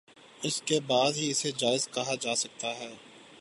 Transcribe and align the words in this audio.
اس 0.41 0.61
کے 0.61 0.79
بعد 0.87 1.11
ہی 1.15 1.29
اسے 1.31 1.51
جائز 1.57 1.87
کہا 1.87 2.15
جا 2.15 2.35
سکتا 2.35 2.75
ہے 2.75 2.93